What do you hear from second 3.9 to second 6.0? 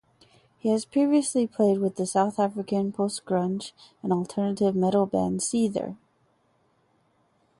and alternative metal band Seether.